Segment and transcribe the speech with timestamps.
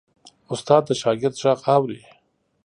[0.53, 2.01] استاد د شاګرد غږ اوري.